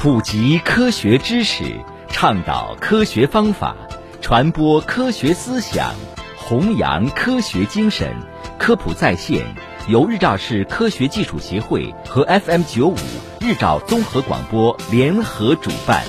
[0.00, 3.74] 普及科学知识，倡导科学方法，
[4.22, 5.92] 传播科学思想，
[6.36, 8.14] 弘扬科学精神。
[8.60, 9.44] 科普在线
[9.88, 12.96] 由日照市科学技术协会和 FM 九五
[13.40, 16.04] 日照综合广播联合主办。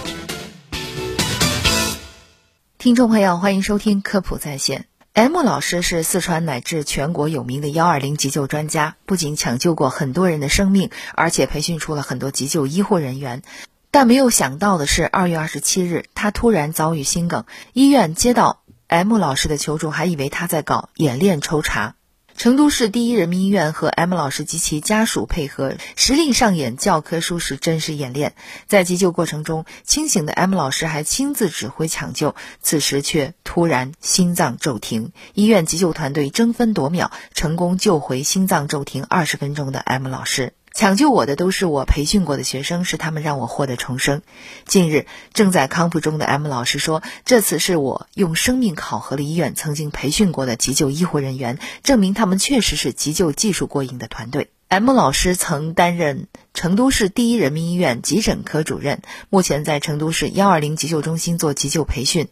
[2.78, 4.86] 听众朋友，欢迎收听科普在线。
[5.14, 13.42] M 老师是四川乃至全国有名的幺二零急救专家，不仅抢救过很多人的生命，而且培训出了很多急救医护人员。
[13.92, 17.46] 但没有想到的是，二月二十七日，他突然遭遇心梗。
[17.74, 21.96] 医院接到 M 老师的求助，还以为他在搞演练抽查。
[22.38, 28.34] 成都市第一人民医院和 M 老师及其家属配合，实力上演教科书式真实演练。
[28.66, 35.12] 在急救过程中，清醒的 M 老师还亲自指挥抢救，此时却突然心脏骤停。
[35.34, 40.54] 医院急救团队争分夺秒，成功救回心脏骤停二十分钟的 M 老师。
[40.74, 44.22] 抢救我的都是我培训过的学生，是他们让我获得重生。
[44.66, 54.50] 近日，正在康复中的 M 老师说：“这次是我用生命考核了医院曾经培训过的急救医护人员，证明他们确实是急救技术过硬的团队。
[54.70, 62.28] ”M 老师曾担任成都市第一人民医院急诊科主任，目前在成都市幺二零急救中心做急救培训。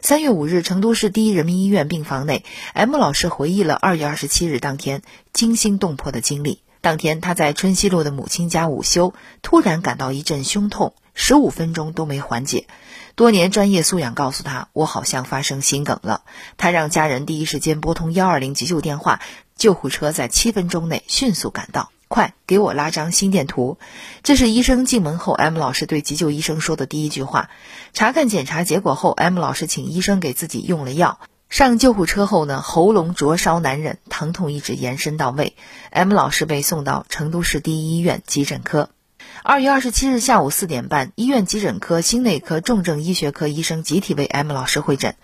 [0.00, 5.02] 三月五日，成都市第一人民医院病房内，M 老师回忆了二月二十七日当天
[5.34, 6.62] 惊心动魄的经历。
[6.82, 12.66] 当天，他在春熙路的母亲家午休，突然感到一阵胸痛，十五分钟都没缓解。
[13.14, 16.22] 多年专业素养告诉他，我好像发生心梗了。
[16.56, 19.20] 他让家人第一时间拨通幺二零急救电话，
[19.56, 21.92] 救护车在七分钟内迅速赶到。
[22.08, 23.78] 快给我拉张心电图！
[24.22, 27.48] 这是医生进门后，M 老师对急救医生说的第一句话。
[27.94, 31.20] 查看检查结果后，M 老师请医生给自己用了药。
[31.52, 35.54] 上救护车后呢，喉咙灼烧难忍，疼痛一直延伸到胃。
[35.90, 38.88] M 老师被送到成都市第一医院急诊科。
[39.42, 45.14] 二月二十七日下午四点半，医院急诊科心内科重症医学科医生集体为 M 老师会诊。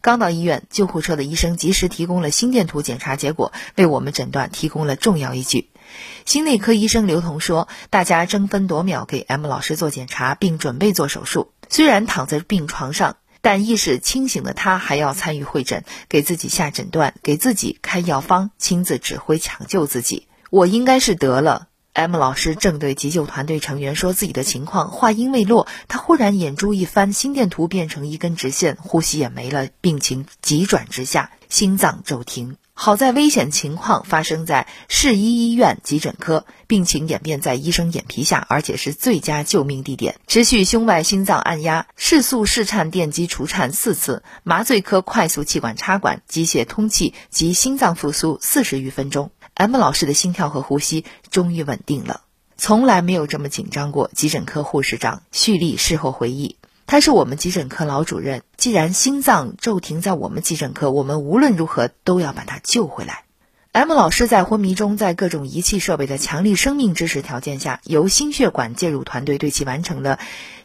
[0.00, 5.68] 刚到医院，救护车的医生及时提供了心电图检查结果，为我们诊断提供了重要依据。
[6.24, 11.50] 心内科医生刘彤说：“大家争分夺秒给 M 老师做检查，并准备做手术。
[11.68, 20.28] 虽然躺在病床上。”但意识清醒的他还要参与会诊，给自己下诊断，给自己开药方，亲自指挥抢救自己。
[20.48, 21.68] 我应该是得了。
[21.92, 32.56] M 老师正对急救团队成员说自己的情况，话音未落，他忽然眼珠一翻，心电图变成一根直线，呼吸也没了，病情急转直下，心脏骤停。
[32.74, 40.16] 好在危险情况发生在市一医院急诊科，病情演变在医生眼皮下，而且是最佳救命地点。
[40.26, 49.30] 持续胸外心脏按压、室速室颤电击除颤四次，麻醉科快速气管插管、机械通气及心脏复苏四十余分钟。
[49.54, 52.22] M 老师的心跳和呼吸终于稳定了，
[52.56, 54.10] 从来没有这么紧张过。
[54.12, 56.56] 急诊科护士长旭丽事后回忆。
[56.86, 63.24] 他是我们急诊科老主任，既然心脏骤停在我们急诊科，我们无论如何都要把他救回来。
[63.72, 70.18] M 老师在昏迷中，在各种仪器设备的强力生命支持条件下，由心血管介入团队对其完成了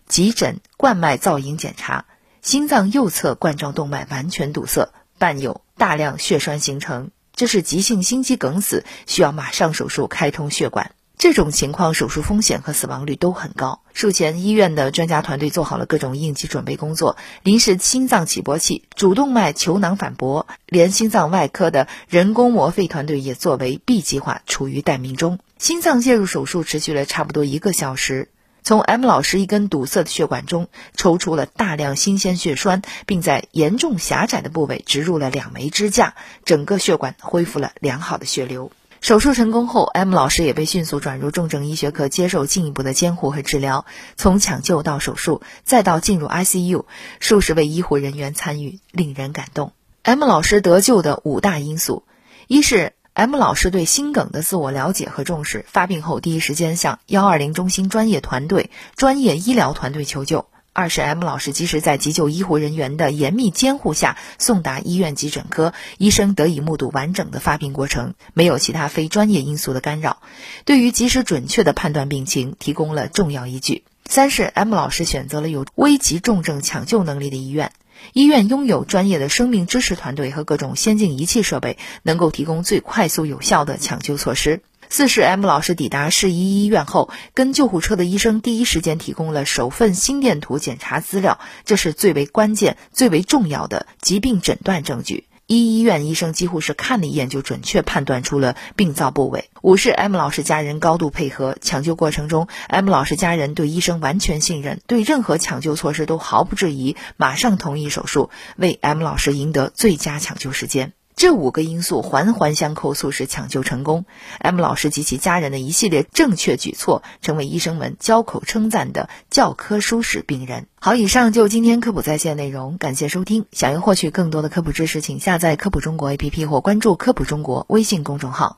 [0.07, 2.03] 急诊冠脉造影检查，
[2.41, 10.91] 心脏右侧冠状动脉完全堵塞，伴有大量血栓形成，这是急性心肌梗死，需要马上手术开通血管。
[11.17, 13.81] 这种情况，手术风险和死亡率都很高。
[13.91, 25.39] 术前，医院的专家团队做好了各种应急准备工作，临时心脏起搏器、主动脉球囊反搏，连心脏外科的人工膜肺团队也作为 B 计划，处于待命中。
[25.57, 28.29] 心脏介入手术持续了差不多一个小时，
[28.61, 36.13] 从 M 老师一根堵塞的血管中抽出了大量新鲜血栓，并在严重狭窄的部位植入了两枚支架，
[36.45, 38.71] 整个血管恢复了良好的血流。
[39.01, 43.85] 手术成功后，M 老师也被迅速转入重症医学科接受进一步的监护和治疗。
[44.15, 46.85] 从抢救到手术，再到进入 ICU，
[47.19, 49.73] 数十位医护人员参与，令人感动。
[50.01, 52.03] M 老师得救的五大因素：
[52.47, 60.47] 一是 M 老师对心梗的自我了解和重视，发病后第一时间向幺二零中心专业团队、专业医疗团队求救。
[60.77, 70.21] 二是 M 老师及时在急救医护人员的严密监护下送达医院急诊科，医生得以目睹完整的发病过程，没有其他非专业因素的干扰，
[70.65, 73.85] 对于及时准确的判断病情提供了重要依据。
[74.05, 77.71] 三是 M 老师选择了有危急重症抢救能力的医院，
[78.13, 84.61] 医院拥有专业的生命支持团队和各种先进仪器设备，能够提供最快速有效的抢救措施。
[84.89, 95.25] 四是 M 老师抵达市一医院后，跟救护车的医生第一时间提供了首份心电图检查资料，这是最为关键、最为重要的疾病诊断证据。
[95.45, 99.49] 一医院医生几乎是看了一眼就准确判断出了病灶部位。
[99.61, 110.91] 五是 M 老师家人高度配合，抢救过程中，M 老师家人对医生完全信任，对任何抢救措施都毫不质疑，马上同意手术，为 M 老师赢得最佳抢救时间。
[111.17, 114.05] 这五个因素环环相扣，促使抢救成功。
[114.37, 120.67] M 老师及其家人的一系列正确举措，成为医生们交口称赞的教科书式病人。
[120.79, 123.47] 好，以上就今天科普在线内容，感谢收听。
[123.51, 128.55] 想要获取更多的科普知识，请下载科普中国 APP 或关注科普中国微信公众号。